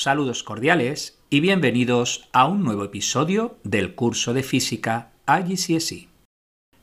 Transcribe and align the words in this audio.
Saludos 0.00 0.44
cordiales 0.44 1.18
y 1.28 1.40
bienvenidos 1.40 2.28
a 2.32 2.46
un 2.46 2.62
nuevo 2.62 2.84
episodio 2.84 3.58
del 3.64 3.96
curso 3.96 4.32
de 4.32 4.44
física 4.44 5.10
IGCSE. 5.26 6.06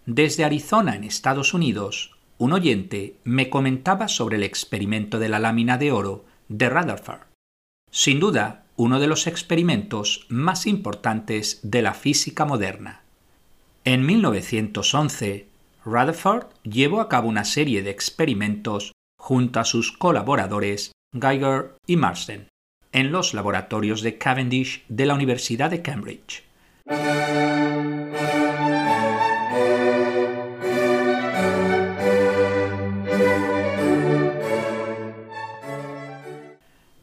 Desde 0.05 0.44
Arizona, 0.44 0.98
en 0.98 1.05
Estados 1.05 1.53
Unidos, 1.53 2.17
un 2.39 2.52
oyente 2.52 3.16
me 3.23 3.49
comentaba 3.49 4.09
sobre 4.09 4.36
el 4.36 4.44
experimento 4.44 5.17
de 5.17 5.30
la 5.30 5.39
lámina 5.39 5.77
de 5.77 5.94
oro 5.94 6.25
de 6.49 6.67
Rutherford. 6.67 7.22
Sin 7.89 8.20
duda, 8.20 8.66
uno 8.75 8.99
de 8.99 9.08
los 9.08 9.27
experimentos 9.27 10.25
más 10.27 10.67
importantes 10.67 11.61
de 11.63 11.84
la 11.84 11.94
física 11.94 12.44
moderna. 12.44 13.03
En 13.86 14.05
1911, 14.05 15.47
Rutherford 15.86 16.47
llevó 16.63 17.00
a 17.00 17.08
cabo 17.08 17.30
una 17.30 17.45
serie 17.45 17.81
de 17.81 17.91
experimentos 17.91 18.91
junto 19.17 19.61
a 19.61 19.63
sus 19.63 19.94
colaboradores 19.94 20.91
Geiger 21.17 21.77
y 21.88 21.95
Marsden 21.95 22.50
en 22.95 23.12
los 23.12 23.34
laboratorios 23.34 24.02
de 24.02 24.17
Cavendish 24.17 24.85
de 24.88 25.05
la 25.05 25.16
Universidad 25.16 25.70
de 25.70 25.81
Cambridge. 25.81 26.45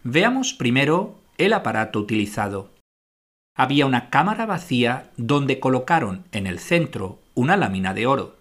Veamos 0.02 0.54
primero 0.54 1.18
el 1.36 1.52
aparato 1.52 1.98
utilizado. 1.98 2.70
Había 3.54 3.84
una 3.84 4.08
cámara 4.08 4.46
vacía 4.46 5.10
donde 5.18 5.60
colocaron 5.60 6.24
en 6.32 6.46
el 6.46 6.58
centro 6.58 7.18
una 7.34 7.58
lámina 7.58 7.92
de 7.92 8.06
oro. 8.06 8.40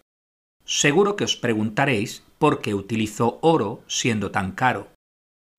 Seguro 0.63 1.17
que 1.17 1.25
os 1.25 1.35
preguntaréis 1.35 2.23
por 2.39 2.61
qué 2.61 2.73
utilizó 2.73 3.39
oro 3.41 3.83
siendo 3.87 4.31
tan 4.31 4.53
caro. 4.53 4.90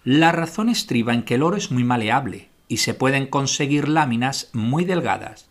La 0.05 0.33
razón 0.33 0.69
estriba 0.69 1.15
en 1.15 1.23
que 1.23 1.37
el 1.37 1.45
oro 1.45 1.57
es 1.57 1.71
muy 1.71 1.85
maleable 1.85 2.49
y 2.67 2.79
se 2.79 2.93
pueden 2.93 3.29
conseguir 3.29 3.89
láminas 3.89 4.51
muy 4.53 4.85
delgadas. 4.85 5.47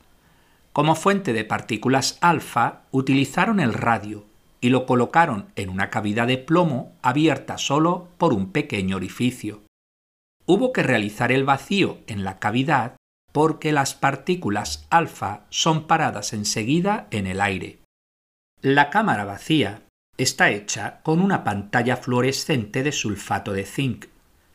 Como 0.74 0.96
fuente 0.96 1.32
de 1.32 1.46
partículas 1.46 2.18
alfa 2.20 2.82
utilizaron 2.92 3.62
el 3.62 3.74
radio 3.74 4.26
y 4.60 4.70
lo 4.70 4.86
colocaron 4.86 5.48
en 5.56 5.70
una 5.70 5.90
cavidad 5.90 6.28
de 6.28 6.38
plomo 6.38 6.94
abierta 7.02 7.58
solo 7.58 8.10
por 8.18 8.34
un 8.34 8.52
pequeño 8.52 8.98
orificio. 8.98 9.62
Hubo 10.46 10.74
que 10.74 10.84
realizar 10.84 11.32
el 11.32 11.46
vacío 11.46 12.00
en 12.08 12.26
la 12.26 12.38
cavidad 12.40 12.98
porque 13.32 13.72
las 13.72 13.96
partículas 13.96 14.86
alfa 14.90 15.46
son 15.50 15.88
paradas 15.88 16.34
enseguida 16.34 17.08
en 17.12 17.26
el 17.26 17.40
aire. 17.40 17.80
La 18.62 18.90
cámara 18.90 19.24
vacía 19.24 19.84
está 20.18 20.50
hecha 20.50 21.00
con 21.04 21.22
una 21.22 21.46
pantalla 21.46 21.96
fluorescente 21.96 22.84
de 22.84 22.92
sulfato 22.92 23.54
de 23.54 23.66
zinc 23.66 24.08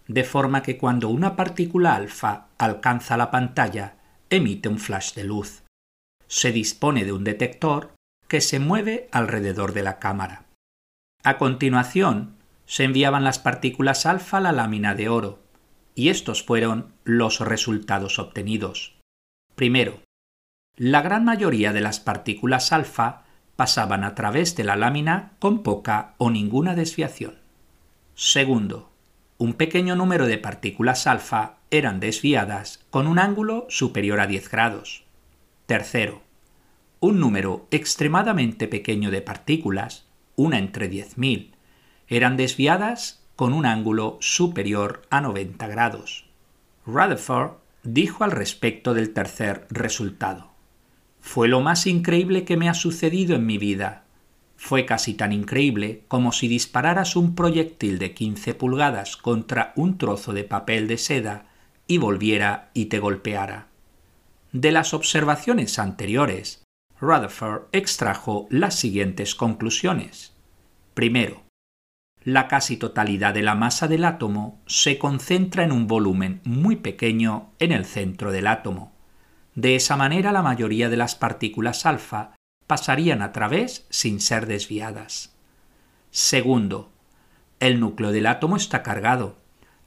de 0.09 0.25
forma 0.25 0.63
que 0.63 0.79
cuando 0.79 1.09
una 1.09 1.37
partícula 1.37 1.95
alfa 1.95 2.49
alcanza 2.59 3.17
la 3.17 3.31
pantalla, 3.31 3.97
emite 4.31 4.69
un 4.69 4.79
flash 4.79 5.15
de 5.15 5.25
luz. 5.25 5.65
Se 6.29 6.53
dispone 6.53 7.05
de 7.05 7.13
un 7.13 7.25
detector 7.25 7.95
que 8.29 8.41
se 8.41 8.59
mueve 8.59 9.09
alrededor 9.13 9.73
de 9.73 9.83
la 9.83 9.99
cámara. 9.99 10.47
A 11.23 11.39
continuación, 11.39 12.37
se 12.67 12.85
enviaban 12.85 13.25
las 13.25 13.39
partículas 13.39 14.07
alfa 14.07 14.39
a 14.39 14.41
la 14.41 14.53
lámina 14.53 14.95
de 14.95 15.09
oro, 15.09 15.43
y 15.95 16.09
estos 16.09 16.43
fueron 16.43 16.93
los 17.05 17.41
resultados 17.41 18.19
obtenidos. 18.19 18.97
Primero, 19.55 20.03
la 20.77 21.01
gran 21.01 21.25
mayoría 21.25 21.73
de 21.73 21.81
las 21.81 22.01
partículas 22.01 22.73
alfa 22.73 23.25
pasaban 23.57 24.05
a 24.05 24.15
través 24.15 24.55
de 24.57 24.65
la 24.65 24.77
lámina 24.77 25.33
con 25.39 25.63
poca 25.63 26.15
o 26.19 26.31
ninguna 26.31 26.75
desviación. 26.75 27.39
Segundo, 28.15 28.93
un 29.39 29.53
pequeño 29.53 29.97
número 29.97 30.27
de 30.27 30.39
partículas 30.39 31.07
alfa 31.07 31.57
eran 31.71 32.01
desviadas 32.01 32.85
con 32.91 33.07
un 33.07 33.19
ángulo 33.19 33.67
superior 33.69 34.21
a 34.21 34.27
10 34.27 34.51
grados. 34.51 35.05
Tercero, 35.67 36.23
un 37.01 37.21
número 37.21 37.67
extremadamente 37.71 38.67
pequeño 38.67 39.11
de 39.11 39.21
partículas, 39.21 40.07
una 40.37 40.59
entre 40.59 40.91
10.000, 40.91 41.51
eran 42.09 42.37
desviadas 42.37 43.23
con 43.37 43.53
un 43.53 43.67
ángulo 43.67 44.17
superior 44.21 45.03
a 45.11 45.21
90 45.21 45.67
grados. 45.67 46.25
Rutherford 46.87 47.57
dijo 47.83 48.25
al 48.25 48.31
respecto 48.31 48.95
del 48.95 49.13
tercer 49.13 49.67
resultado. 49.71 50.51
Fue 51.21 51.49
lo 51.49 51.61
más 51.61 51.87
increíble 51.87 52.45
que 52.45 52.57
me 52.57 52.69
ha 52.71 52.75
sucedido 52.75 53.37
en 53.37 53.45
mi 53.45 53.59
vida. 53.59 54.06
Fue 54.57 54.87
casi 54.87 55.15
tan 55.15 55.33
increíble 55.33 56.05
como 56.09 56.33
si 56.33 56.49
dispararas 56.49 57.17
un 57.17 57.35
proyectil 57.35 57.99
de 57.99 58.15
15 58.15 58.55
pulgadas 58.55 59.17
contra 59.17 59.73
un 59.77 59.99
trozo 59.99 60.33
de 60.33 60.45
papel 60.45 60.89
de 60.89 60.99
seda 60.99 61.47
y 61.87 61.99
volviera 61.99 62.71
y 62.75 62.87
te 62.87 62.99
golpeara. 62.99 63.69
De 64.53 64.73
las 64.73 64.95
observaciones 64.95 65.79
anteriores, 65.79 66.65
Rutherford 67.01 67.65
extrajo 67.73 68.47
las 68.51 68.75
siguientes 68.75 69.35
conclusiones. 69.35 70.33
Primero, 70.95 71.45
la 72.25 72.49
casi 72.49 72.77
totalidad 72.77 73.35
de 73.35 73.43
la 73.43 73.55
masa 73.55 73.87
del 73.87 74.05
átomo 74.05 74.61
se 74.67 74.99
concentra 74.99 75.63
en 75.63 75.73
un 75.73 75.87
volumen 75.87 76.41
muy 76.45 76.77
pequeño 76.77 77.51
en 77.59 77.71
el 77.71 77.85
centro 77.85 78.33
del 78.33 78.47
átomo. 78.47 78.93
De 79.55 79.77
esa 79.77 79.97
manera 79.97 80.33
la 80.33 80.43
mayoría 80.43 80.89
de 80.89 80.97
las 80.97 81.15
partículas 81.15 81.87
alfa 81.87 82.33
pasarían 82.67 83.23
a 83.23 83.33
través 83.33 83.87
sin 83.91 84.21
ser 84.21 84.47
desviadas. 84.47 85.35
Segundo, 86.11 86.91
el 87.61 87.81
núcleo 87.81 88.13
del 88.13 88.27
átomo 88.27 88.57
está 88.57 88.83
cargado. 88.83 89.37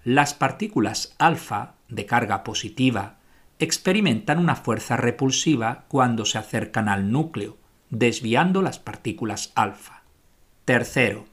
Las 0.04 0.34
partículas 0.34 1.16
alfa, 1.18 1.76
de 1.88 2.06
carga 2.06 2.44
positiva, 2.44 3.18
experimentan 3.60 4.40
una 4.40 4.56
fuerza 4.56 4.96
repulsiva 4.96 5.86
cuando 5.88 6.26
se 6.26 6.38
acercan 6.38 6.88
al 6.88 7.12
núcleo, 7.12 7.58
desviando 7.90 8.62
las 8.62 8.80
partículas 8.80 9.52
alfa. 9.56 10.04
Tercero, 10.66 11.26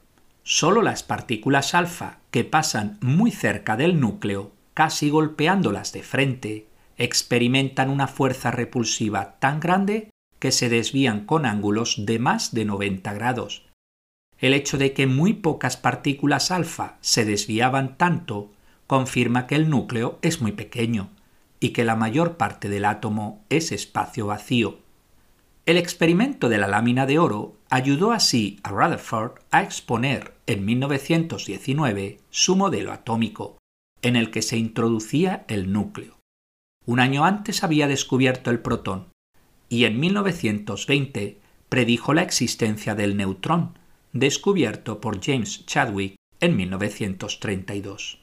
solo 0.43 0.81
las 0.81 1.03
partículas 1.03 1.73
alfa 1.73 2.19
que 2.31 2.43
pasan 2.43 2.97
muy 3.01 3.31
cerca 3.31 3.77
del 3.77 3.99
núcleo, 3.99 4.51
casi 4.73 5.09
golpeándolas 5.09 5.93
de 5.93 6.03
frente, 6.03 6.67
experimentan 6.97 7.89
una 7.89 8.07
fuerza 8.07 8.51
repulsiva 8.51 9.37
tan 9.39 9.59
grande 9.59 10.09
que 10.39 10.51
se 10.51 10.69
desvían 10.69 11.25
con 11.25 11.45
ángulos 11.45 12.05
de 12.05 12.19
más 12.19 12.53
de 12.53 12.65
90 12.65 13.13
grados. 13.13 13.63
El 14.39 14.53
hecho 14.53 14.77
de 14.77 14.93
que 14.93 15.07
muy 15.07 15.33
pocas 15.33 15.77
partículas 15.77 16.51
alfa 16.51 16.97
se 17.01 17.25
desviaban 17.25 17.97
tanto 17.97 18.51
confirma 18.85 19.47
que 19.47 19.55
el 19.55 19.69
núcleo 19.69 20.19
es 20.21 20.41
muy 20.41 20.51
pequeño 20.51 21.09
y 21.59 21.69
que 21.69 21.83
la 21.83 21.95
mayor 21.95 22.37
parte 22.37 22.69
del 22.69 22.85
átomo 22.85 23.43
es 23.49 23.71
espacio 23.71 24.27
vacío. 24.27 24.79
El 25.65 25.77
experimento 25.77 26.49
de 26.49 26.57
la 26.57 26.67
lámina 26.67 27.05
de 27.05 27.19
oro 27.19 27.57
ayudó 27.69 28.11
así 28.11 28.59
a 28.63 28.69
Rutherford 28.69 29.39
a 29.51 29.63
exponer 29.63 30.33
en 30.45 30.65
1919 30.65 32.19
su 32.29 32.55
modelo 32.55 32.93
atómico, 32.93 33.57
en 34.01 34.15
el 34.15 34.31
que 34.31 34.41
se 34.41 34.57
introducía 34.57 35.43
el 35.49 35.73
núcleo. 35.73 36.19
Un 36.85 37.01
año 37.01 37.25
antes 37.25 37.65
había 37.65 37.87
descubierto 37.87 38.49
el 38.49 38.59
protón, 38.59 39.07
y 39.69 39.85
en 39.85 39.99
1920 39.99 41.37
predijo 41.69 42.13
la 42.13 42.21
existencia 42.21 42.95
del 42.95 43.17
neutrón, 43.17 43.77
descubierto 44.13 45.01
por 45.01 45.23
James 45.23 45.65
Chadwick 45.65 46.15
en 46.39 46.55
1932. 46.55 48.19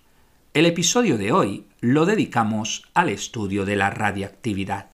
El 0.55 0.67
episodio 0.67 1.19
de 1.19 1.33
hoy 1.33 1.67
lo 1.81 2.07
dedicamos 2.07 2.85
al 2.95 3.09
estudio 3.09 3.65
de 3.65 3.77
la 3.77 3.91
radiactividad. 3.91 4.91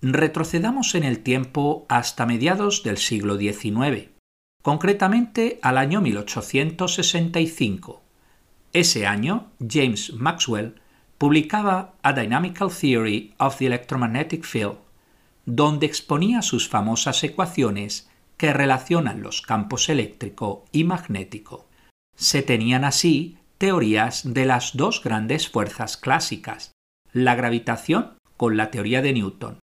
Retrocedamos 0.00 0.94
en 0.94 1.04
el 1.04 1.20
tiempo 1.20 1.86
hasta 1.88 2.26
mediados 2.26 2.82
del 2.82 2.98
siglo 2.98 3.36
XIX 3.36 4.13
concretamente 4.64 5.60
al 5.60 5.76
año 5.76 6.00
1865. 6.00 8.00
Ese 8.72 9.06
año, 9.06 9.50
James 9.60 10.14
Maxwell 10.14 10.80
publicaba 11.18 11.92
A 12.02 12.14
Dynamical 12.14 12.70
Theory 12.70 13.34
of 13.38 13.58
the 13.58 13.66
Electromagnetic 13.66 14.42
Field, 14.42 14.78
donde 15.44 15.84
exponía 15.84 16.40
sus 16.40 16.66
famosas 16.66 17.22
ecuaciones 17.24 18.08
que 18.38 18.54
relacionan 18.54 19.20
los 19.20 19.42
campos 19.42 19.90
eléctrico 19.90 20.64
y 20.72 20.84
magnético. 20.84 21.66
Se 22.16 22.40
tenían 22.40 22.86
así 22.86 23.36
teorías 23.58 24.32
de 24.32 24.46
las 24.46 24.74
dos 24.74 25.04
grandes 25.04 25.46
fuerzas 25.46 25.98
clásicas, 25.98 26.72
la 27.12 27.34
gravitación 27.34 28.16
con 28.38 28.56
la 28.56 28.70
teoría 28.70 29.02
de 29.02 29.12
Newton 29.12 29.58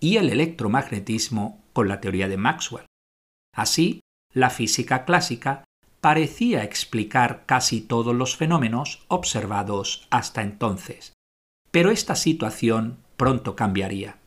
y 0.00 0.16
el 0.16 0.30
electromagnetismo 0.30 1.62
con 1.74 1.88
la 1.88 2.00
teoría 2.00 2.26
de 2.26 2.38
Maxwell. 2.38 2.86
Así, 3.54 4.00
la 4.36 4.50
física 4.50 5.06
clásica 5.06 5.64
parecía 6.02 6.62
explicar 6.62 7.44
casi 7.46 7.80
todos 7.80 8.14
los 8.14 8.36
fenómenos 8.36 9.02
observados 9.08 10.06
hasta 10.10 10.42
entonces. 10.42 11.14
Pero 11.70 11.90
esta 11.90 12.14
situación 12.14 12.98
pronto 13.16 13.56
cambiaría. 13.56 14.18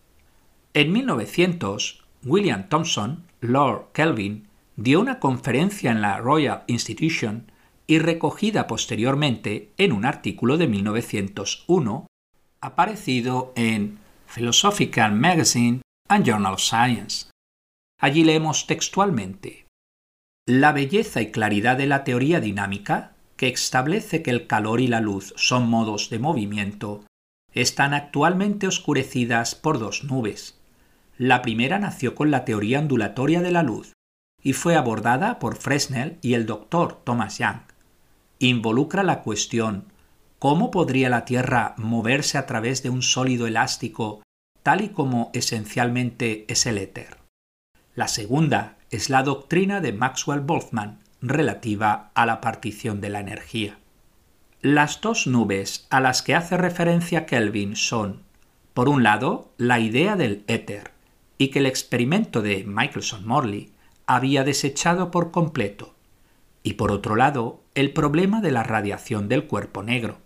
En 0.74 0.92
1900, 0.92 2.04
William 2.26 2.70
Thomson, 2.70 3.24
Lord 3.40 3.92
Kelvin, 3.94 4.48
dio 4.78 5.00
una 5.00 5.20
conferencia 5.20 5.92
en 5.92 6.02
la 6.02 6.18
Royal 6.18 6.64
Institution 6.66 7.52
y 7.86 8.00
recogida 8.00 8.66
posteriormente 8.66 9.74
en 9.78 9.92
un 9.92 10.06
artículo 10.06 10.58
de 10.58 10.68
1901 10.68 12.08
aparecido 12.62 13.54
en 13.56 14.00
Philosophical 14.26 15.14
Magazine 15.14 15.82
and 16.08 16.26
Journal 16.26 16.56
of 16.56 16.62
Science. 16.62 17.30
Allí 18.02 18.24
leemos 18.24 18.66
textualmente 18.66 19.69
La 20.50 20.72
belleza 20.72 21.22
y 21.22 21.30
claridad 21.30 21.78
de 21.78 21.86
la 21.86 22.04
teoría 22.04 22.40
dinámica, 22.40 23.12
que 23.36 23.50
establece 23.50 24.24
que 24.24 24.32
el 24.32 24.48
calor 24.48 24.82
y 24.82 24.88
la 24.88 25.00
luz 25.00 25.32
son 25.38 25.70
modos 25.70 26.10
de 26.10 26.18
movimiento, 26.18 27.06
están 27.54 27.94
actualmente 27.94 28.66
oscurecidas 28.66 29.54
por 29.54 29.78
dos 29.78 30.06
nubes. 30.06 30.60
La 31.20 31.44
primera 31.44 31.78
nació 31.78 32.16
con 32.16 32.32
la 32.32 32.46
teoría 32.46 32.80
ondulatoria 32.80 33.44
de 33.44 33.52
la 33.52 33.62
luz 33.62 33.94
y 34.42 34.54
fue 34.54 34.76
abordada 34.76 35.38
por 35.38 35.56
Fresnel 35.56 36.18
y 36.24 36.34
el 36.34 36.48
doctor 36.48 37.00
Thomas 37.04 37.38
Young. 37.38 37.60
Involucra 38.40 39.04
la 39.04 39.22
cuestión 39.22 39.86
¿cómo 40.40 40.72
podría 40.72 41.10
la 41.10 41.26
Tierra 41.26 41.76
moverse 41.78 42.40
a 42.40 42.48
través 42.48 42.82
de 42.82 42.90
un 42.90 43.04
sólido 43.04 43.46
elástico 43.46 44.24
tal 44.64 44.82
y 44.82 44.90
como 44.90 45.30
esencialmente 45.36 46.46
es 46.52 46.66
el 46.66 46.80
éter? 46.80 47.18
La 47.94 48.08
segunda 48.08 48.79
es 48.92 49.10
la 49.10 49.24
doctrina 49.24 49.82
de 49.82 49.94
Maxwell-Boltzmann 49.94 51.00
relativa 51.22 52.12
a 52.14 52.26
la 52.26 52.42
partición 52.42 53.02
de 53.02 53.10
la 53.10 53.20
energía. 53.20 53.78
Las 54.62 55.02
dos 55.02 55.28
nubes 55.28 55.88
a 55.90 56.00
las 56.00 56.22
que 56.22 56.36
hace 56.36 56.58
referencia 56.58 57.26
Kelvin 57.26 57.76
son, 57.76 58.24
por 58.74 58.90
un 58.90 59.04
lado, 59.04 59.52
la 59.58 59.80
idea 59.80 60.16
del 60.16 60.44
éter, 60.48 60.92
y 61.38 61.50
que 61.50 61.60
el 61.60 61.66
experimento 61.66 62.42
de 62.42 62.66
Michelson-Morley 62.66 63.72
había 64.06 64.44
desechado 64.44 65.12
por 65.12 65.32
completo, 65.32 65.96
y 66.64 66.74
por 66.74 66.92
otro 66.92 67.16
lado, 67.16 67.62
el 67.76 67.94
problema 67.94 68.42
de 68.42 68.52
la 68.52 68.64
radiación 68.64 69.30
del 69.30 69.46
cuerpo 69.46 69.84
negro. 69.84 70.18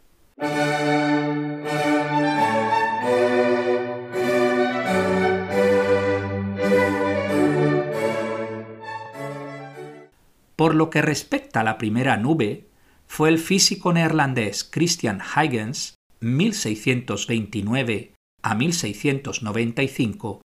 Por 10.63 10.75
lo 10.75 10.89
que 10.89 11.01
respecta 11.01 11.60
a 11.60 11.63
la 11.65 11.77
primera 11.77 12.15
nube, 12.15 12.69
fue 13.06 13.27
el 13.27 13.38
físico 13.38 13.92
neerlandés 13.92 14.63
Christian 14.63 15.19
Huygens, 15.19 15.95
1629 16.21 18.13
a 18.42 18.56
1695, 18.56 20.42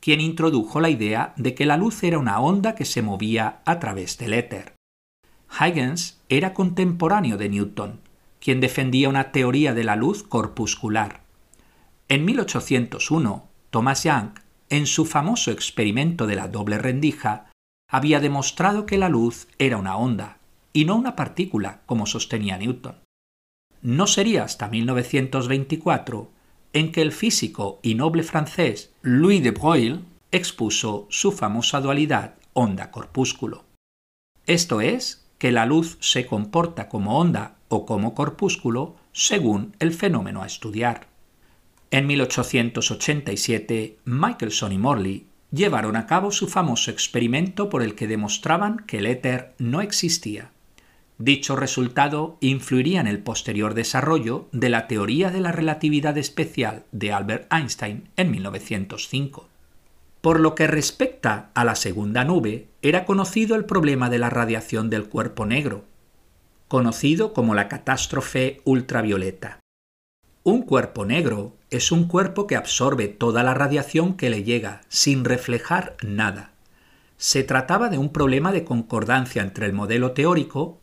quien 0.00 0.20
introdujo 0.20 0.82
la 0.82 0.90
idea 0.90 1.32
de 1.38 1.54
que 1.54 1.64
la 1.64 1.78
luz 1.78 2.02
era 2.02 2.18
una 2.18 2.40
onda 2.40 2.74
que 2.74 2.84
se 2.84 3.00
movía 3.00 3.62
a 3.64 3.78
través 3.80 4.18
del 4.18 4.34
éter. 4.34 4.74
Huygens 5.48 6.20
era 6.28 6.52
contemporáneo 6.52 7.38
de 7.38 7.48
Newton, 7.48 8.00
quien 8.40 8.60
defendía 8.60 9.08
una 9.08 9.32
teoría 9.32 9.72
de 9.72 9.84
la 9.84 9.96
luz 9.96 10.24
corpuscular. 10.24 11.22
En 12.10 12.26
1801, 12.26 13.48
Thomas 13.70 14.04
Young, 14.04 14.38
en 14.68 14.84
su 14.84 15.06
famoso 15.06 15.50
experimento 15.50 16.26
de 16.26 16.36
la 16.36 16.48
doble 16.48 16.76
rendija, 16.76 17.46
había 17.88 18.20
demostrado 18.20 18.86
que 18.86 18.98
la 18.98 19.08
luz 19.08 19.48
era 19.58 19.76
una 19.76 19.96
onda 19.96 20.38
y 20.72 20.84
no 20.84 20.96
una 20.96 21.16
partícula, 21.16 21.82
como 21.86 22.06
sostenía 22.06 22.58
Newton. 22.58 22.96
No 23.82 24.06
sería 24.06 24.44
hasta 24.44 24.68
1924 24.68 26.30
en 26.72 26.90
que 26.90 27.02
el 27.02 27.12
físico 27.12 27.78
y 27.82 27.94
noble 27.94 28.22
francés 28.22 28.92
Louis 29.02 29.42
de 29.42 29.52
Broglie 29.52 30.00
expuso 30.32 31.06
su 31.10 31.30
famosa 31.30 31.80
dualidad 31.80 32.34
onda-corpúsculo. 32.54 33.64
Esto 34.46 34.80
es, 34.80 35.24
que 35.38 35.52
la 35.52 35.66
luz 35.66 35.98
se 36.00 36.26
comporta 36.26 36.88
como 36.88 37.18
onda 37.18 37.56
o 37.68 37.86
como 37.86 38.14
corpúsculo 38.14 38.96
según 39.12 39.76
el 39.78 39.92
fenómeno 39.92 40.42
a 40.42 40.46
estudiar. 40.46 41.08
En 41.90 42.06
1887, 42.06 43.98
Michelson 44.04 44.72
y 44.72 44.78
Morley 44.78 45.26
llevaron 45.54 45.96
a 45.96 46.06
cabo 46.06 46.32
su 46.32 46.48
famoso 46.48 46.90
experimento 46.90 47.68
por 47.68 47.82
el 47.82 47.94
que 47.94 48.08
demostraban 48.08 48.78
que 48.86 48.98
el 48.98 49.06
éter 49.06 49.54
no 49.58 49.80
existía. 49.80 50.50
Dicho 51.18 51.54
resultado 51.54 52.38
influiría 52.40 53.00
en 53.00 53.06
el 53.06 53.20
posterior 53.20 53.74
desarrollo 53.74 54.48
de 54.50 54.68
la 54.68 54.88
teoría 54.88 55.30
de 55.30 55.40
la 55.40 55.52
relatividad 55.52 56.18
especial 56.18 56.84
de 56.90 57.12
Albert 57.12 57.52
Einstein 57.52 58.08
en 58.16 58.32
1905. 58.32 59.48
Por 60.20 60.40
lo 60.40 60.54
que 60.56 60.66
respecta 60.66 61.50
a 61.54 61.64
la 61.64 61.76
segunda 61.76 62.24
nube, 62.24 62.66
era 62.82 63.04
conocido 63.04 63.54
el 63.54 63.64
problema 63.64 64.10
de 64.10 64.18
la 64.18 64.30
radiación 64.30 64.90
del 64.90 65.08
cuerpo 65.08 65.46
negro, 65.46 65.84
conocido 66.66 67.32
como 67.32 67.54
la 67.54 67.68
catástrofe 67.68 68.60
ultravioleta. 68.64 69.60
Un 70.42 70.62
cuerpo 70.62 71.04
negro 71.04 71.54
es 71.76 71.90
un 71.90 72.06
cuerpo 72.06 72.46
que 72.46 72.56
absorbe 72.56 73.08
toda 73.08 73.42
la 73.42 73.54
radiación 73.54 74.14
que 74.14 74.30
le 74.30 74.44
llega 74.44 74.82
sin 74.88 75.24
reflejar 75.24 75.96
nada. 76.02 76.52
Se 77.16 77.42
trataba 77.42 77.88
de 77.88 77.98
un 77.98 78.10
problema 78.10 78.52
de 78.52 78.64
concordancia 78.64 79.42
entre 79.42 79.66
el 79.66 79.72
modelo 79.72 80.12
teórico 80.12 80.80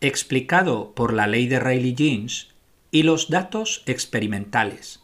explicado 0.00 0.94
por 0.94 1.12
la 1.12 1.26
ley 1.26 1.48
de 1.48 1.60
Rayleigh-Jeans 1.60 2.48
y 2.90 3.02
los 3.04 3.30
datos 3.30 3.82
experimentales. 3.86 5.02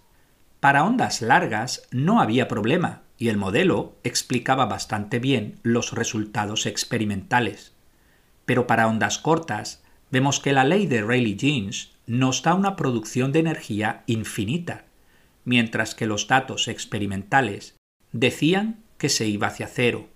Para 0.60 0.84
ondas 0.84 1.22
largas 1.22 1.88
no 1.90 2.20
había 2.20 2.46
problema 2.46 3.02
y 3.18 3.28
el 3.28 3.36
modelo 3.36 3.96
explicaba 4.04 4.66
bastante 4.66 5.18
bien 5.18 5.58
los 5.62 5.92
resultados 5.92 6.66
experimentales. 6.66 7.72
Pero 8.44 8.66
para 8.66 8.88
ondas 8.88 9.18
cortas 9.18 9.82
vemos 10.10 10.38
que 10.38 10.52
la 10.52 10.64
ley 10.64 10.86
de 10.86 11.02
Rayleigh-Jeans 11.02 11.92
nos 12.06 12.42
da 12.42 12.54
una 12.54 12.76
producción 12.76 13.32
de 13.32 13.40
energía 13.40 14.02
infinita, 14.06 14.84
mientras 15.44 15.94
que 15.94 16.06
los 16.06 16.26
datos 16.26 16.68
experimentales 16.68 17.76
decían 18.12 18.82
que 18.98 19.08
se 19.08 19.26
iba 19.26 19.48
hacia 19.48 19.66
cero. 19.66 20.08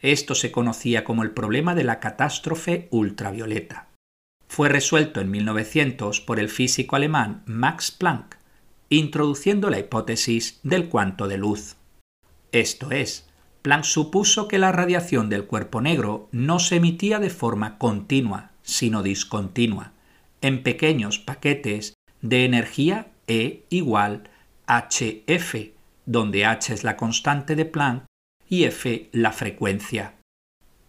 Esto 0.00 0.34
se 0.34 0.52
conocía 0.52 1.04
como 1.04 1.22
el 1.22 1.32
problema 1.32 1.74
de 1.74 1.84
la 1.84 2.00
catástrofe 2.00 2.88
ultravioleta 2.90 3.88
fue 4.48 4.68
resuelto 4.68 5.20
en 5.20 5.30
1900 5.30 6.20
por 6.22 6.40
el 6.40 6.48
físico 6.48 6.96
alemán 6.96 7.42
Max 7.46 7.90
Planck, 7.90 8.36
introduciendo 8.88 9.70
la 9.70 9.78
hipótesis 9.78 10.58
del 10.62 10.88
cuanto 10.88 11.28
de 11.28 11.38
luz. 11.38 11.76
Esto 12.50 12.90
es, 12.90 13.28
Planck 13.62 13.84
supuso 13.84 14.48
que 14.48 14.58
la 14.58 14.72
radiación 14.72 15.28
del 15.28 15.44
cuerpo 15.44 15.80
negro 15.80 16.28
no 16.32 16.58
se 16.58 16.76
emitía 16.76 17.18
de 17.18 17.30
forma 17.30 17.78
continua, 17.78 18.50
sino 18.62 19.02
discontinua, 19.02 19.92
en 20.40 20.62
pequeños 20.62 21.18
paquetes 21.18 21.94
de 22.22 22.44
energía 22.44 23.08
E 23.26 23.66
igual 23.68 24.30
hf, 24.68 25.72
donde 26.06 26.44
h 26.44 26.72
es 26.72 26.84
la 26.84 26.96
constante 26.96 27.56
de 27.56 27.64
Planck 27.64 28.04
y 28.48 28.64
f 28.64 29.08
la 29.12 29.32
frecuencia. 29.32 30.14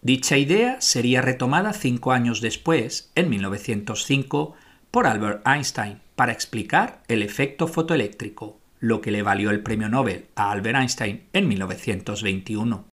Dicha 0.02 0.38
idea 0.38 0.80
sería 0.80 1.22
retomada 1.22 1.74
cinco 1.74 2.12
años 2.12 2.42
después, 2.42 3.12
en 3.16 3.30
1905, 3.30 4.56
por 4.92 5.08
Albert 5.08 5.46
Einstein 5.48 6.00
para 6.16 6.32
explicar 6.32 7.04
el 7.08 7.22
efecto 7.22 7.68
fotoeléctrico, 7.68 8.60
lo 8.80 9.02
que 9.02 9.12
le 9.12 9.24
valió 9.24 9.52
el 9.52 9.62
premio 9.62 9.90
Nobel 9.90 10.28
a 10.36 10.52
Albert 10.52 10.78
Einstein 10.78 11.24
en 11.34 11.48
1921. 11.48 12.88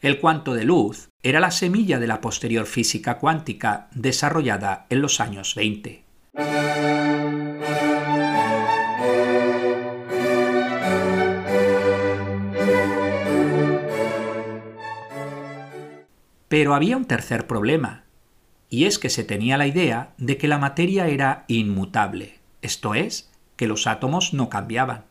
El 0.00 0.18
cuanto 0.18 0.54
de 0.54 0.64
luz 0.64 1.08
era 1.22 1.40
la 1.40 1.50
semilla 1.50 1.98
de 1.98 2.06
la 2.06 2.20
posterior 2.20 2.66
física 2.66 3.18
cuántica 3.18 3.88
desarrollada 3.92 4.86
en 4.88 5.02
los 5.02 5.20
años 5.20 5.54
20. 5.54 6.04
Pero 16.50 16.74
había 16.74 16.96
un 16.96 17.04
tercer 17.04 17.46
problema, 17.46 18.02
y 18.68 18.86
es 18.86 18.98
que 18.98 19.08
se 19.08 19.22
tenía 19.22 19.56
la 19.56 19.68
idea 19.68 20.14
de 20.18 20.36
que 20.36 20.48
la 20.48 20.58
materia 20.58 21.06
era 21.06 21.44
inmutable, 21.46 22.40
esto 22.60 22.96
es, 22.96 23.30
que 23.54 23.68
los 23.68 23.86
átomos 23.86 24.34
no 24.34 24.48
cambiaban. 24.48 25.04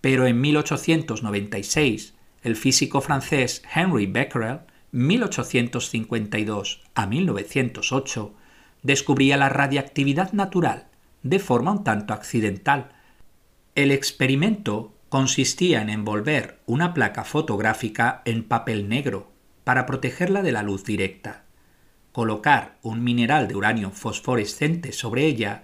Pero 0.00 0.26
en 0.26 0.40
1896, 0.40 2.14
el 2.42 2.56
físico 2.56 3.02
francés 3.02 3.62
Henry 3.74 4.06
Becquerel, 4.06 4.60
1852 4.90 6.82
a 6.94 7.06
1908, 7.06 8.34
descubría 8.82 9.36
la 9.36 9.50
radiactividad 9.50 10.32
natural 10.32 10.86
de 11.22 11.40
forma 11.40 11.72
un 11.72 11.84
tanto 11.84 12.14
accidental. 12.14 12.88
El 13.74 13.90
experimento 13.90 14.94
consistía 15.10 15.82
en 15.82 15.90
envolver 15.90 16.58
una 16.64 16.94
placa 16.94 17.24
fotográfica 17.24 18.22
en 18.24 18.44
papel 18.44 18.88
negro 18.88 19.33
para 19.64 19.86
protegerla 19.86 20.42
de 20.42 20.52
la 20.52 20.62
luz 20.62 20.84
directa, 20.84 21.44
colocar 22.12 22.76
un 22.82 23.02
mineral 23.02 23.48
de 23.48 23.56
uranio 23.56 23.90
fosforescente 23.90 24.92
sobre 24.92 25.24
ella 25.26 25.62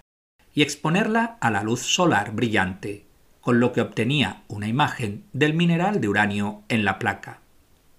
y 0.52 0.62
exponerla 0.62 1.38
a 1.40 1.50
la 1.50 1.62
luz 1.62 1.82
solar 1.82 2.32
brillante, 2.32 3.06
con 3.40 3.60
lo 3.60 3.72
que 3.72 3.80
obtenía 3.80 4.42
una 4.48 4.66
imagen 4.66 5.24
del 5.32 5.54
mineral 5.54 6.00
de 6.00 6.08
uranio 6.08 6.62
en 6.68 6.84
la 6.84 6.98
placa. 6.98 7.40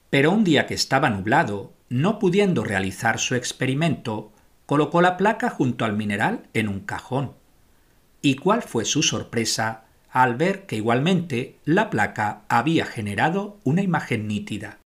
Pero 0.10 0.32
un 0.32 0.44
día 0.44 0.68
que 0.68 0.74
estaba 0.74 1.10
nublado, 1.10 1.74
no 1.88 2.20
pudiendo 2.20 2.64
realizar 2.64 3.20
su 3.20 3.36
experimento, 3.36 4.34
colocó 4.66 5.02
la 5.02 5.18
placa 5.18 5.50
junto 5.50 5.86
al 5.86 5.96
mineral 5.96 6.48
en 6.54 6.68
un 6.68 6.82
cajón. 6.82 7.34
¿Y 8.22 8.36
cuál 8.36 8.62
fue 8.62 8.86
su 8.86 9.02
sorpresa 9.02 9.86
al 10.10 10.36
ver 10.36 10.66
que 10.66 10.76
igualmente 10.76 11.58
la 11.64 11.90
placa 11.90 12.42
había 12.50 12.86
generado 12.86 13.60
una 13.64 13.82
imagen 13.82 14.28
nítida? 14.28 14.81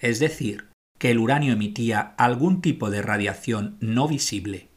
Es 0.00 0.18
decir, 0.18 0.66
que 0.98 1.10
el 1.10 1.18
uranio 1.18 1.52
emitía 1.52 2.14
algún 2.16 2.60
tipo 2.60 2.90
de 2.90 3.02
radiación 3.02 3.76
no 3.80 4.08
visible. 4.08 4.68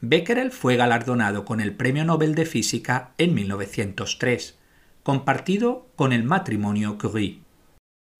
Becquerel 0.00 0.52
fue 0.52 0.76
galardonado 0.76 1.44
con 1.44 1.60
el 1.60 1.74
Premio 1.74 2.04
Nobel 2.04 2.34
de 2.34 2.46
Física 2.46 3.12
en 3.18 3.34
1903, 3.34 4.56
compartido 5.02 5.88
con 5.96 6.12
el 6.12 6.22
matrimonio 6.22 6.98
Curie. 6.98 7.40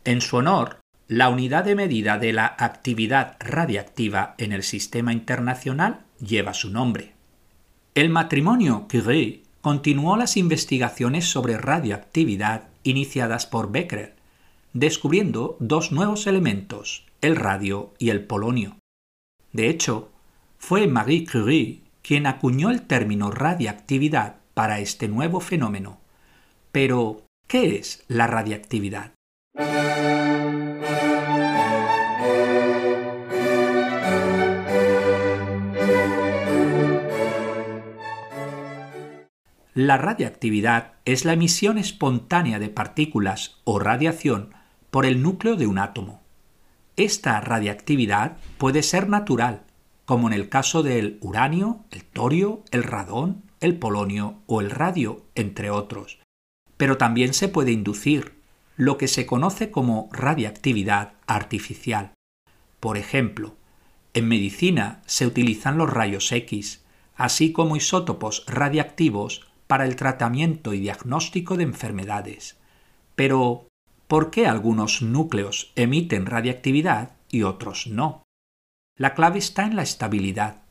En 0.04 0.20
su 0.20 0.36
honor, 0.36 0.80
la 1.06 1.28
unidad 1.28 1.64
de 1.64 1.74
medida 1.74 2.18
de 2.18 2.32
la 2.32 2.46
actividad 2.58 3.36
radiactiva 3.40 4.34
en 4.38 4.52
el 4.52 4.62
sistema 4.62 5.12
internacional 5.12 6.04
lleva 6.20 6.52
su 6.54 6.70
nombre. 6.70 7.14
El 7.94 8.10
matrimonio 8.10 8.86
Curie 8.90 9.42
continuó 9.60 10.16
las 10.16 10.36
investigaciones 10.36 11.26
sobre 11.26 11.58
radioactividad 11.58 12.68
iniciadas 12.82 13.46
por 13.46 13.70
Becquerel, 13.70 14.14
descubriendo 14.78 15.56
dos 15.58 15.90
nuevos 15.90 16.28
elementos, 16.28 17.04
el 17.20 17.34
radio 17.34 17.94
y 17.98 18.10
el 18.10 18.24
polonio. 18.24 18.76
De 19.52 19.70
hecho, 19.70 20.10
fue 20.56 20.86
Marie 20.86 21.26
Curie 21.26 21.80
quien 22.00 22.26
acuñó 22.26 22.70
el 22.70 22.82
término 22.82 23.32
radiactividad 23.32 24.36
para 24.54 24.78
este 24.78 25.08
nuevo 25.08 25.40
fenómeno. 25.40 25.98
Pero, 26.70 27.22
¿qué 27.48 27.76
es 27.76 28.04
la 28.06 28.28
radiactividad? 28.28 29.14
La 39.74 39.96
radiactividad 39.96 40.92
es 41.04 41.24
la 41.24 41.32
emisión 41.32 41.78
espontánea 41.78 42.58
de 42.58 42.68
partículas 42.68 43.60
o 43.64 43.78
radiación 43.78 44.57
por 44.90 45.06
el 45.06 45.22
núcleo 45.22 45.56
de 45.56 45.66
un 45.66 45.78
átomo. 45.78 46.22
Esta 46.96 47.40
radiactividad 47.40 48.38
puede 48.58 48.82
ser 48.82 49.08
natural, 49.08 49.62
como 50.04 50.26
en 50.26 50.32
el 50.32 50.48
caso 50.48 50.82
del 50.82 51.18
uranio, 51.20 51.84
el 51.90 52.04
torio, 52.04 52.64
el 52.70 52.82
radón, 52.82 53.42
el 53.60 53.78
polonio 53.78 54.38
o 54.46 54.60
el 54.60 54.70
radio, 54.70 55.22
entre 55.34 55.70
otros. 55.70 56.18
Pero 56.76 56.96
también 56.96 57.34
se 57.34 57.48
puede 57.48 57.72
inducir, 57.72 58.38
lo 58.76 58.96
que 58.96 59.08
se 59.08 59.26
conoce 59.26 59.70
como 59.70 60.08
radiactividad 60.12 61.12
artificial. 61.26 62.14
Por 62.80 62.96
ejemplo, 62.96 63.56
en 64.14 64.28
medicina 64.28 65.02
se 65.06 65.26
utilizan 65.26 65.78
los 65.78 65.90
rayos 65.92 66.32
X, 66.32 66.84
así 67.14 67.52
como 67.52 67.76
isótopos 67.76 68.44
radiactivos 68.46 69.48
para 69.66 69.84
el 69.84 69.96
tratamiento 69.96 70.72
y 70.72 70.80
diagnóstico 70.80 71.56
de 71.56 71.64
enfermedades. 71.64 72.56
Pero, 73.14 73.67
por 74.08 74.30
qué 74.30 74.46
algunos 74.46 75.02
núcleos 75.02 75.70
emiten 75.76 76.26
radiactividad 76.26 77.16
y 77.30 77.42
otros 77.42 77.86
no. 77.86 78.24
La 78.96 79.14
clave 79.14 79.38
está 79.38 79.66
en 79.66 79.76
la 79.76 79.82
estabilidad. 79.82 80.62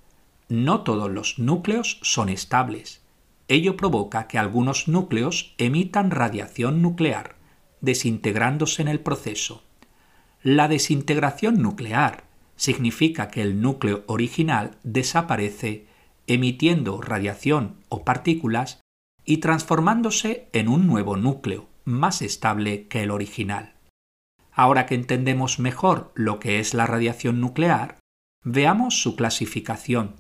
No 0.49 0.81
todos 0.81 1.09
los 1.09 1.37
núcleos 1.37 1.99
son 2.01 2.29
estables. 2.29 3.03
Ello 3.47 3.77
provoca 3.77 4.27
que 4.27 4.39
algunos 4.39 4.87
núcleos 4.87 5.53
emitan 5.59 6.11
radiación 6.11 6.81
nuclear, 6.81 7.35
desintegrándose 7.79 8.81
en 8.81 8.87
el 8.87 8.99
proceso. 8.99 9.63
La 10.41 10.67
desintegración 10.67 11.61
nuclear 11.61 12.23
significa 12.55 13.29
que 13.29 13.43
el 13.43 13.61
núcleo 13.61 14.03
original 14.07 14.77
desaparece 14.83 15.85
emitiendo 16.25 17.01
radiación 17.01 17.75
o 17.87 18.03
partículas 18.03 18.81
y 19.25 19.37
transformándose 19.37 20.49
en 20.53 20.67
un 20.67 20.87
nuevo 20.87 21.17
núcleo, 21.17 21.67
más 21.87 22.21
estable 22.21 22.87
que 22.87 23.03
el 23.03 23.11
original. 23.11 23.73
Ahora 24.51 24.85
que 24.85 24.95
entendemos 24.95 25.57
mejor 25.57 26.11
lo 26.15 26.39
que 26.39 26.59
es 26.59 26.73
la 26.73 26.85
radiación 26.85 27.39
nuclear, 27.39 27.97
veamos 28.43 29.01
su 29.01 29.15
clasificación. 29.15 30.15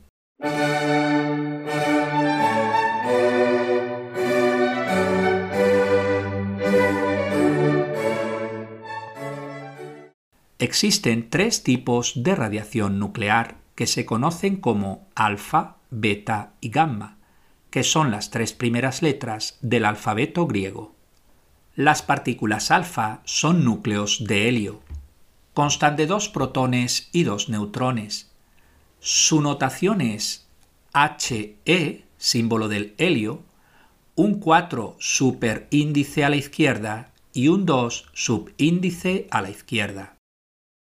Existen 10.59 11.29
tres 11.29 11.63
tipos 11.63 12.13
de 12.23 12.35
radiación 12.35 12.97
nuclear 12.97 13.57
que 13.75 13.87
se 13.87 14.05
conocen 14.05 14.57
como 14.57 15.07
alfa, 15.15 15.77
beta 15.91 16.53
y 16.61 16.69
gamma, 16.69 17.17
que 17.69 17.83
son 17.83 18.09
las 18.09 18.31
tres 18.31 18.53
primeras 18.53 19.01
letras 19.01 19.59
del 19.61 19.85
alfabeto 19.85 20.47
griego. 20.47 20.96
Las 21.77 22.01
partículas 22.01 22.71
alfa 22.71 23.21
son 23.23 23.63
núcleos 23.63 24.23
de 24.25 24.49
helio. 24.49 24.81
Constan 25.53 25.95
de 25.95 26.07
dos 26.07 26.27
protones 26.27 27.07
y 27.11 27.21
dos 27.21 27.49
neutrones. 27.49 28.31
Su 28.99 29.41
notación 29.41 30.01
es 30.01 30.47
He, 31.65 32.03
símbolo 32.17 32.67
del 32.67 32.95
helio, 32.97 33.43
un 34.15 34.39
4 34.39 34.95
superíndice 34.97 36.25
a 36.25 36.31
la 36.31 36.37
izquierda 36.37 37.11
y 37.31 37.49
un 37.49 37.67
2 37.67 38.09
subíndice 38.11 39.27
a 39.29 39.43
la 39.43 39.51
izquierda. 39.51 40.17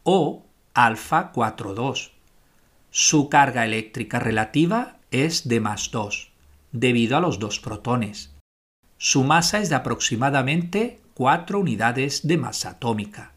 O 0.04 0.46
alfa 0.74 1.34
42. 1.34 2.14
Su 2.90 3.28
carga 3.28 3.66
eléctrica 3.66 4.20
relativa 4.20 4.96
es 5.12 5.46
de 5.50 5.60
más 5.60 5.92
2, 5.92 6.32
debido 6.72 7.18
a 7.18 7.20
los 7.20 7.38
dos 7.38 7.60
protones. 7.60 8.35
Su 8.98 9.24
masa 9.24 9.60
es 9.60 9.70
de 9.70 9.76
aproximadamente 9.76 11.02
4 11.16 11.60
unidades 11.60 12.26
de 12.26 12.38
masa 12.38 12.72
atómica. 12.72 13.34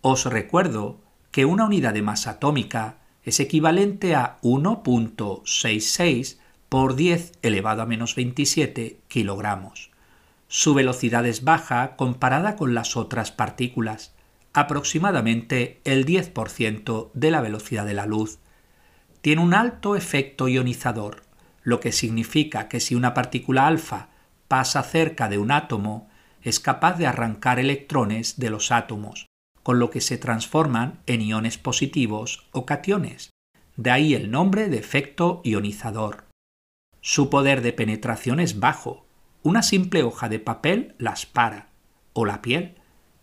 Os 0.00 0.24
recuerdo 0.24 1.00
que 1.30 1.44
una 1.44 1.66
unidad 1.66 1.94
de 1.94 2.02
masa 2.02 2.32
atómica 2.32 2.98
es 3.22 3.38
equivalente 3.40 4.14
a 4.14 4.38
1.66 4.42 6.38
por 6.68 6.96
10 6.96 7.32
elevado 7.42 7.82
a 7.82 7.86
menos 7.86 8.14
27 8.16 9.00
kilogramos. 9.08 9.90
Su 10.48 10.74
velocidad 10.74 11.26
es 11.26 11.44
baja 11.44 11.94
comparada 11.96 12.56
con 12.56 12.74
las 12.74 12.96
otras 12.96 13.30
partículas, 13.30 14.14
aproximadamente 14.52 15.80
el 15.84 16.06
10% 16.06 17.10
de 17.12 17.30
la 17.30 17.40
velocidad 17.40 17.86
de 17.86 17.94
la 17.94 18.06
luz. 18.06 18.38
Tiene 19.20 19.42
un 19.42 19.54
alto 19.54 19.94
efecto 19.94 20.48
ionizador, 20.48 21.22
lo 21.62 21.80
que 21.80 21.92
significa 21.92 22.68
que 22.68 22.80
si 22.80 22.94
una 22.94 23.14
partícula 23.14 23.66
alfa 23.66 24.08
pasa 24.48 24.82
cerca 24.82 25.28
de 25.28 25.38
un 25.38 25.50
átomo, 25.52 26.08
es 26.42 26.58
capaz 26.58 26.98
de 26.98 27.06
arrancar 27.06 27.58
electrones 27.58 28.38
de 28.38 28.50
los 28.50 28.72
átomos, 28.72 29.26
con 29.62 29.78
lo 29.78 29.90
que 29.90 30.00
se 30.00 30.18
transforman 30.18 31.00
en 31.06 31.20
iones 31.20 31.58
positivos 31.58 32.48
o 32.52 32.64
cationes. 32.64 33.30
De 33.76 33.90
ahí 33.90 34.14
el 34.14 34.30
nombre 34.30 34.68
de 34.68 34.78
efecto 34.78 35.42
ionizador. 35.44 36.24
Su 37.00 37.30
poder 37.30 37.60
de 37.60 37.72
penetración 37.72 38.40
es 38.40 38.58
bajo. 38.58 39.06
Una 39.42 39.62
simple 39.62 40.02
hoja 40.02 40.28
de 40.28 40.40
papel 40.40 40.94
las 40.98 41.26
para, 41.26 41.68
o 42.12 42.24
la 42.24 42.42
piel, 42.42 42.74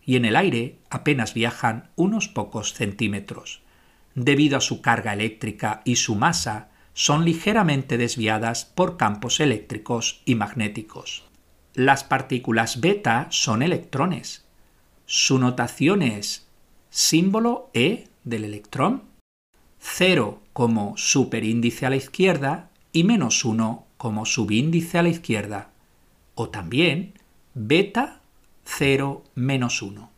y 0.02 0.16
en 0.16 0.24
el 0.24 0.36
aire 0.36 0.78
apenas 0.88 1.34
viajan 1.34 1.90
unos 1.96 2.28
pocos 2.28 2.72
centímetros. 2.72 3.62
Debido 4.14 4.56
a 4.56 4.60
su 4.60 4.80
carga 4.80 5.12
eléctrica 5.12 5.82
y 5.84 5.96
su 5.96 6.14
masa, 6.14 6.70
son 6.96 7.26
ligeramente 7.26 7.98
desviadas 7.98 8.64
por 8.64 8.96
campos 8.96 9.40
eléctricos 9.40 10.22
y 10.24 10.34
magnéticos. 10.34 11.24
Las 11.74 12.04
partículas 12.04 12.80
beta 12.80 13.26
son 13.28 13.62
electrones. 13.62 14.46
Su 15.04 15.38
notación 15.38 16.00
es 16.00 16.48
símbolo 16.88 17.68
E 17.74 18.08
del 18.24 18.44
electrón, 18.44 19.02
0 19.78 20.40
como 20.54 20.96
superíndice 20.96 21.84
a 21.84 21.90
la 21.90 21.96
izquierda 21.96 22.70
y 22.92 23.04
menos 23.04 23.44
1 23.44 23.86
como 23.98 24.24
subíndice 24.24 24.96
a 24.96 25.02
la 25.02 25.10
izquierda, 25.10 25.72
o 26.34 26.48
también 26.48 27.12
beta 27.52 28.22
0 28.64 29.22
menos 29.34 29.82
1. 29.82 30.10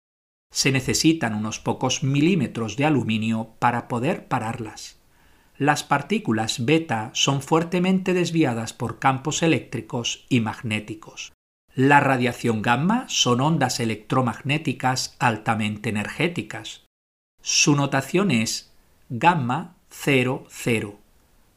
Se 0.54 0.72
necesitan 0.72 1.34
unos 1.34 1.60
pocos 1.60 2.04
milímetros 2.04 2.78
de 2.78 2.86
aluminio 2.86 3.56
para 3.58 3.88
poder 3.88 4.28
pararlas. 4.28 5.01
Las 5.62 5.84
partículas 5.84 6.66
beta 6.66 7.12
son 7.14 7.44
fuertemente 7.44 8.16
desviadas 8.16 8.74
por 8.74 8.98
campos 8.98 9.44
eléctricos 9.44 10.26
y 10.28 10.40
magnéticos. 10.40 11.34
La 11.76 12.00
radiación 12.00 12.64
gamma 12.64 13.06
son 13.10 13.42
ondas 13.42 13.80
electromagnéticas 13.80 15.16
altamente 15.20 15.90
energéticas. 15.90 16.86
Su 17.44 17.76
notación 17.76 18.32
es 18.32 18.74
gamma 19.10 19.76
00. 19.92 21.00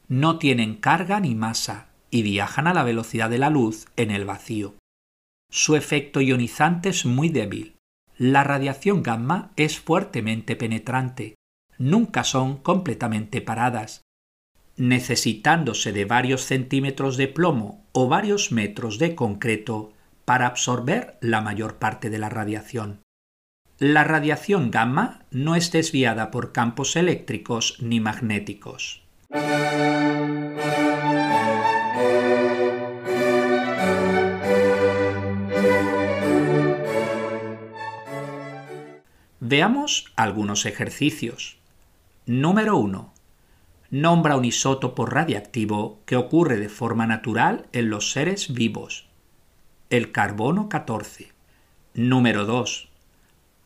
No 0.07 0.37
tienen 0.37 0.75
carga 0.75 1.19
ni 1.19 1.33
masa 1.33 1.87
y 2.11 2.21
viajan 2.21 2.67
a 2.67 2.75
la 2.75 2.83
velocidad 2.83 3.31
de 3.31 3.39
la 3.39 3.49
luz 3.49 3.87
en 3.95 4.11
el 4.11 4.23
vacío. 4.23 4.75
Su 5.49 5.75
efecto 5.75 6.21
ionizante 6.21 6.89
es 6.89 7.07
muy 7.07 7.29
débil. 7.29 7.73
La 8.19 8.43
radiación 8.43 9.01
gamma 9.01 9.49
es 9.55 9.79
fuertemente 9.79 10.55
penetrante. 10.55 11.34
Nunca 11.77 12.23
son 12.23 12.57
completamente 12.57 13.41
paradas. 13.41 14.01
Necesitándose 14.77 15.93
de 15.93 16.05
varios 16.05 16.41
centímetros 16.41 17.17
de 17.17 17.27
plomo 17.27 17.85
o 17.91 18.07
varios 18.07 18.51
metros 18.51 18.99
de 18.99 19.15
concreto 19.15 19.93
para 20.25 20.47
absorber 20.47 21.17
la 21.21 21.41
mayor 21.41 21.75
parte 21.75 22.09
de 22.09 22.17
la 22.17 22.29
radiación. 22.29 23.01
La 23.77 24.03
radiación 24.03 24.71
gamma 24.71 25.25
no 25.31 25.55
es 25.55 25.71
desviada 25.71 26.31
por 26.31 26.53
campos 26.53 26.95
eléctricos 26.95 27.77
ni 27.81 27.99
magnéticos. 27.99 29.03
Veamos 39.47 40.11
algunos 40.15 40.65
ejercicios. 40.65 41.59
Número 42.27 42.75
1. 42.77 43.13
Nombra 43.91 44.35
un 44.35 44.45
isótopo 44.45 45.05
radiactivo 45.05 45.99
que 46.07 46.15
ocurre 46.15 46.57
de 46.57 46.69
forma 46.69 47.05
natural 47.05 47.67
en 47.71 47.91
los 47.91 48.13
seres 48.13 48.51
vivos. 48.51 49.07
El 49.91 50.11
carbono 50.11 50.67
14. 50.67 51.31
Número 51.93 52.45
2. 52.45 52.89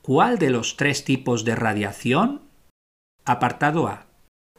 ¿Cuál 0.02 0.40
de 0.40 0.50
los 0.50 0.76
tres 0.76 1.06
tipos 1.06 1.46
de 1.46 1.56
radiación? 1.56 2.42
Apartado 3.24 3.88
A. 3.88 4.08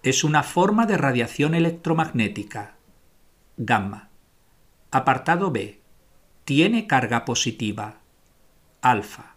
Es 0.02 0.25
una 0.25 0.45
forma 0.45 0.87
de 0.87 0.97
radiación 0.97 1.54
electromagnética. 1.54 2.76
Gamma. 3.59 4.09
Apartado 4.90 5.50
B. 5.50 5.78
Tiene 6.47 6.87
carga 6.87 7.26
positiva. 7.26 7.99
Alfa. 8.80 9.35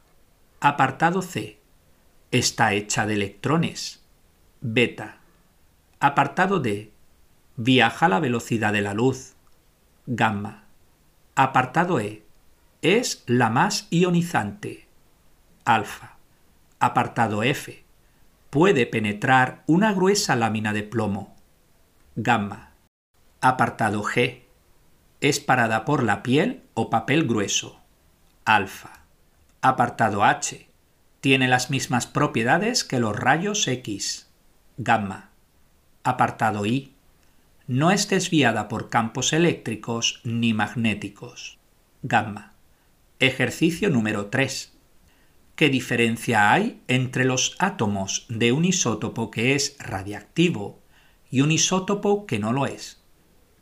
Apartado 0.62 1.22
C 1.22 1.60
está 2.32 2.72
hecha 2.72 3.05
de 3.05 3.15
electrones. 3.15 4.02
Beta. 4.65 5.17
Apartado 6.00 6.62
D. 6.62 6.93
Viaja 7.58 8.06
a 8.06 8.10
la 8.10 8.21
velocidad 8.21 8.71
de 8.71 8.80
la 8.80 8.93
luz. 8.93 9.34
Gamma. 10.06 10.63
Apartado 11.36 11.99
E. 11.99 12.23
Es 12.82 13.26
la 13.28 13.49
más 13.49 13.88
ionizante. 13.89 14.88
Alfa. 15.65 16.15
Apartado 16.80 17.43
F. 17.43 17.84
Puede 18.49 18.86
penetrar 18.86 19.63
una 19.67 19.91
gruesa 19.91 20.38
lámina 20.38 20.71
de 20.71 20.84
plomo. 20.84 21.36
Gamma. 22.15 22.71
Apartado 23.41 24.02
G. 24.02 24.43
Es 25.19 25.41
parada 25.41 25.84
por 25.84 26.04
la 26.04 26.23
piel 26.23 26.63
o 26.73 26.89
papel 26.89 27.28
grueso. 27.28 27.82
Alfa. 28.45 29.02
Apartado 29.62 30.23
H 30.23 30.69
tiene 31.19 31.49
las 31.49 31.69
mismas 31.69 32.08
propiedades 32.08 32.86
que 32.86 33.02
los 33.02 33.13
rayos 33.13 33.67
X, 33.67 34.30
gamma. 34.77 35.29
Apartado 36.03 36.65
I. 36.65 36.93
No 37.67 37.91
es 37.91 38.09
desviada 38.09 38.67
por 38.67 38.89
campos 38.89 39.31
eléctricos 39.31 40.19
ni 40.23 40.53
magnéticos. 40.53 41.59
Gamma. 42.01 42.53
Ejercicio 43.19 43.89
número 43.89 44.27
3. 44.27 44.73
¿Qué 45.55 45.69
diferencia 45.69 46.51
hay 46.51 46.81
entre 46.88 47.23
los 47.23 47.55
átomos 47.59 48.25
de 48.29 48.51
un 48.51 48.65
isótopo 48.65 49.29
que 49.29 49.53
es 49.53 49.75
radiactivo 49.79 50.81
y 51.29 51.41
un 51.41 51.51
isótopo 51.51 52.25
que 52.25 52.39
no 52.39 52.51
lo 52.51 52.65
es? 52.65 53.01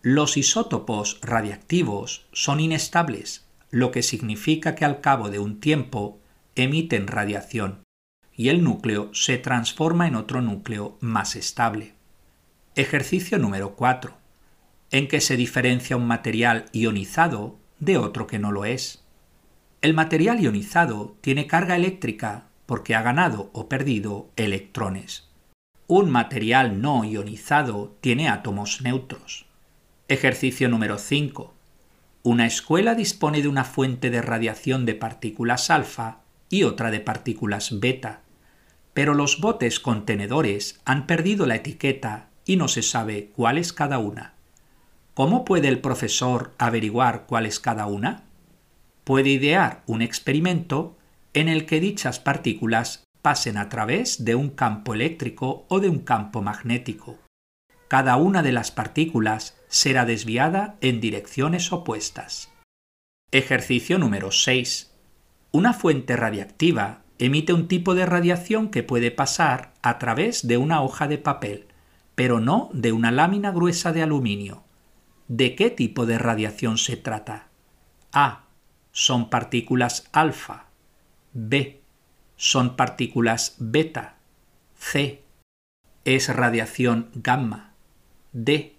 Los 0.02 0.38
isótopos 0.38 1.20
radiactivos 1.22 2.26
son 2.32 2.62
inestables, 2.62 3.46
lo 3.70 3.92
que 3.92 4.02
significa 4.02 4.76
que 4.76 4.86
al 4.86 5.02
cabo 5.02 5.30
de 5.30 5.40
un 5.40 5.60
tiempo 5.60 6.20
emiten 6.56 7.08
radiación 7.08 7.84
y 8.36 8.50
el 8.50 8.64
núcleo 8.64 9.14
se 9.14 9.38
transforma 9.38 10.08
en 10.08 10.16
otro 10.16 10.42
núcleo 10.42 10.98
más 11.00 11.36
estable. 11.36 11.94
Ejercicio 12.76 13.38
número 13.38 13.76
4. 13.76 14.14
En 14.92 15.08
que 15.08 15.22
se 15.22 15.38
diferencia 15.38 15.98
un 15.98 16.08
material 16.08 16.66
ionizado 16.72 17.58
de 17.80 17.98
otro 17.98 18.28
que 18.28 18.40
no 18.40 18.52
lo 18.52 18.66
es. 18.66 19.04
El 19.82 19.94
material 19.94 20.40
ionizado 20.40 21.18
tiene 21.22 21.48
carga 21.48 21.76
eléctrica 21.76 22.46
porque 22.66 22.96
ha 22.96 23.02
ganado 23.02 23.50
o 23.54 23.68
perdido 23.68 24.30
electrones. 24.36 25.28
Un 25.88 26.10
material 26.10 26.82
no 26.82 27.04
ionizado 27.04 27.98
tiene 28.00 28.30
átomos 28.30 28.82
neutros. 28.82 29.46
Ejercicio 30.08 30.70
número 30.70 30.98
5. 30.98 31.54
Una 32.24 32.46
escuela 32.46 32.96
dispone 32.96 33.42
de 33.42 33.48
una 33.48 33.66
fuente 33.66 34.10
de 34.10 34.22
radiación 34.22 34.86
de 34.86 34.96
partículas 34.96 35.70
alfa 35.70 36.22
y 36.52 36.64
otra 36.64 36.92
de 36.92 37.00
partículas 37.00 37.80
beta. 37.80 38.22
Pero 38.94 39.16
los 39.16 39.40
botes 39.40 39.80
contenedores 39.80 40.80
han 40.86 41.08
perdido 41.08 41.48
la 41.48 41.56
etiqueta 41.56 42.28
y 42.46 42.58
no 42.58 42.68
se 42.68 42.84
sabe 42.84 43.32
cuál 43.36 43.58
es 43.58 43.74
cada 43.74 43.98
una. 43.98 44.34
¿Cómo 45.16 45.46
puede 45.46 45.70
el 45.70 45.80
profesor 45.80 46.54
averiguar 46.58 47.26
cuál 47.26 47.46
es 47.48 47.60
cada 47.60 47.88
una? 47.88 48.26
Puede 49.04 49.30
idear 49.30 49.82
un 49.88 50.02
experimento 50.02 50.98
en 51.34 51.48
el 51.48 51.66
que 51.66 51.80
dichas 51.80 52.20
partículas 52.20 53.04
pasen 53.22 53.58
a 53.58 53.70
través 53.70 54.26
de 54.26 54.36
un 54.36 54.50
campo 54.50 54.94
eléctrico 54.94 55.66
o 55.70 55.80
de 55.80 55.90
un 55.90 56.00
campo 56.00 56.42
magnético. 56.42 57.18
Cada 57.88 58.16
una 58.16 58.42
de 58.44 58.52
las 58.52 58.72
partículas 58.72 59.58
será 59.68 60.06
desviada 60.06 60.78
en 60.82 61.02
direcciones 61.02 61.72
opuestas. 61.72 62.52
Ejercicio 63.32 63.98
número 63.98 64.32
6. 64.32 64.91
Una 65.54 65.74
fuente 65.74 66.16
radiactiva 66.16 67.02
emite 67.20 67.52
un 67.52 67.68
tipo 67.68 67.94
de 67.94 68.06
radiación 68.06 68.70
que 68.70 68.84
puede 68.84 69.12
pasar 69.12 69.74
a 69.82 70.00
través 70.00 70.48
de 70.48 70.56
una 70.56 70.82
hoja 70.82 71.10
de 71.10 71.18
papel, 71.18 71.68
pero 72.16 72.40
no 72.40 72.70
de 72.72 72.94
una 72.94 73.12
lámina 73.12 73.52
gruesa 73.52 73.92
de 73.92 74.02
aluminio. 74.02 74.64
¿De 75.28 75.56
qué 75.56 75.70
tipo 75.70 76.06
de 76.06 76.18
radiación 76.18 76.78
se 76.78 76.96
trata? 76.96 77.50
A. 78.14 78.46
Son 78.94 79.30
partículas 79.30 80.08
alfa. 80.14 80.68
B. 81.34 81.82
Son 82.38 82.78
partículas 82.78 83.56
beta. 83.60 84.16
C. 84.78 85.24
Es 86.06 86.34
radiación 86.34 87.10
gamma. 87.14 87.74
D. 88.32 88.78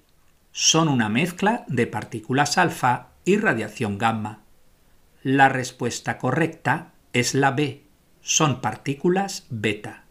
Son 0.52 0.88
una 0.88 1.08
mezcla 1.08 1.64
de 1.68 1.86
partículas 1.86 2.56
alfa 2.56 3.10
y 3.24 3.36
radiación 3.36 3.98
gamma. 3.98 4.41
La 5.24 5.48
respuesta 5.48 6.18
correcta 6.18 6.94
es 7.12 7.34
la 7.34 7.52
B. 7.52 7.84
Son 8.22 8.60
partículas 8.60 9.46
beta. 9.50 10.02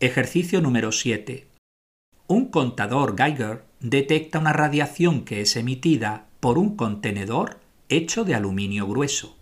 Ejercicio 0.00 0.62
número 0.62 0.92
7. 0.92 1.46
Un 2.26 2.46
contador 2.46 3.18
Geiger 3.18 3.64
detecta 3.80 4.38
una 4.38 4.54
radiación 4.54 5.26
que 5.26 5.42
es 5.42 5.56
emitida 5.56 6.24
por 6.40 6.56
un 6.56 6.74
contenedor 6.74 7.60
hecho 7.90 8.24
de 8.24 8.34
aluminio 8.34 8.86
grueso. 8.86 9.36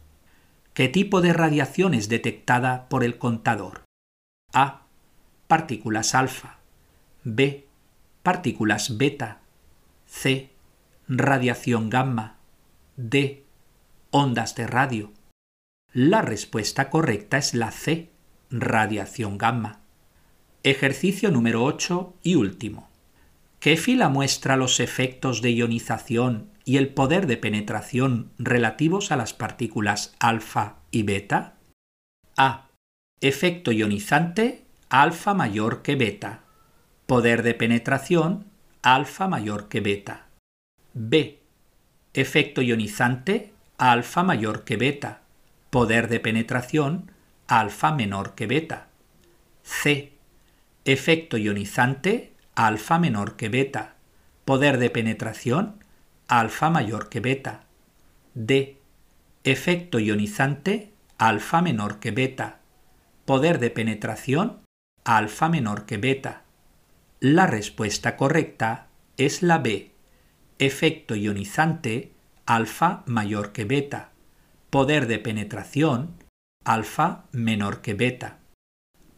¿Qué 0.74 0.88
tipo 0.88 1.20
de 1.20 1.32
radiación 1.32 1.94
es 1.94 2.08
detectada 2.08 2.88
por 2.88 3.04
el 3.04 3.18
contador? 3.18 3.84
A. 4.52 4.82
Partículas 5.46 6.16
alfa. 6.16 6.58
B. 7.22 7.68
Partículas 8.24 8.98
beta. 8.98 9.42
C. 10.06 10.50
Radiación 11.06 11.88
gamma. 11.88 12.38
D 12.96 13.44
ondas 14.10 14.54
de 14.54 14.66
radio. 14.66 15.12
La 15.92 16.22
respuesta 16.22 16.90
correcta 16.90 17.38
es 17.38 17.54
la 17.54 17.70
C, 17.70 18.10
radiación 18.50 19.36
gamma. 19.38 19.80
Ejercicio 20.62 21.30
número 21.30 21.64
8 21.64 22.14
y 22.22 22.34
último. 22.34 22.88
¿Qué 23.60 23.76
fila 23.76 24.08
muestra 24.08 24.56
los 24.56 24.80
efectos 24.80 25.42
de 25.42 25.52
ionización 25.52 26.50
y 26.64 26.76
el 26.76 26.88
poder 26.88 27.26
de 27.26 27.36
penetración 27.36 28.30
relativos 28.38 29.10
a 29.12 29.16
las 29.16 29.34
partículas 29.34 30.14
alfa 30.20 30.76
y 30.90 31.02
beta? 31.02 31.54
A. 32.36 32.68
Efecto 33.20 33.72
ionizante 33.72 34.64
alfa 34.88 35.34
mayor 35.34 35.82
que 35.82 35.96
beta. 35.96 36.44
Poder 37.06 37.42
de 37.42 37.54
penetración 37.54 38.46
alfa 38.82 39.28
mayor 39.28 39.68
que 39.68 39.80
beta. 39.80 40.28
B. 40.94 41.40
Efecto 42.14 42.62
ionizante 42.62 43.52
alfa 43.78 44.24
mayor 44.24 44.64
que 44.64 44.76
beta, 44.76 45.22
poder 45.70 46.08
de 46.08 46.18
penetración 46.18 47.12
alfa 47.46 47.92
menor 47.92 48.34
que 48.34 48.46
beta. 48.46 48.88
C. 49.62 50.12
Efecto 50.84 51.38
ionizante 51.38 52.32
alfa 52.54 52.98
menor 52.98 53.36
que 53.36 53.48
beta. 53.48 53.94
Poder 54.44 54.78
de 54.78 54.90
penetración 54.90 55.84
alfa 56.26 56.70
mayor 56.70 57.08
que 57.08 57.20
beta. 57.20 57.64
D. 58.34 58.78
Efecto 59.44 60.00
ionizante 60.00 60.92
alfa 61.16 61.62
menor 61.62 62.00
que 62.00 62.10
beta. 62.10 62.58
Poder 63.24 63.60
de 63.60 63.70
penetración 63.70 64.60
alfa 65.04 65.48
menor 65.48 65.86
que 65.86 65.98
beta. 65.98 66.42
La 67.20 67.46
respuesta 67.46 68.16
correcta 68.16 68.88
es 69.16 69.42
la 69.42 69.58
B. 69.58 69.92
Efecto 70.58 71.14
ionizante 71.14 72.12
alfa 72.48 73.02
mayor 73.04 73.52
que 73.52 73.66
beta. 73.66 74.12
Poder 74.70 75.06
de 75.06 75.18
penetración 75.18 76.14
alfa 76.64 77.24
menor 77.30 77.82
que 77.82 77.92
beta. 77.92 78.38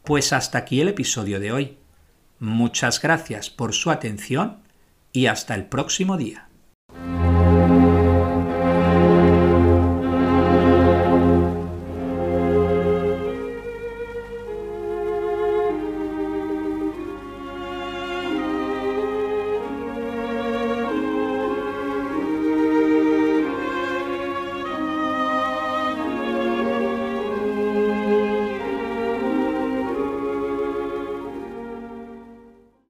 Pues 0.02 0.32
hasta 0.32 0.58
aquí 0.58 0.80
el 0.80 0.88
episodio 0.88 1.38
de 1.38 1.52
hoy. 1.52 1.78
Muchas 2.40 3.00
gracias 3.00 3.48
por 3.48 3.72
su 3.72 3.92
atención 3.92 4.58
y 5.12 5.26
hasta 5.26 5.54
el 5.54 5.66
próximo 5.66 6.16
día. 6.16 6.49